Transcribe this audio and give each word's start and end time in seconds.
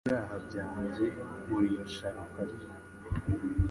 ibyaha 0.05 0.35
byanjye 0.47 1.05
uricara 1.53 2.17
ukarira, 2.25 2.69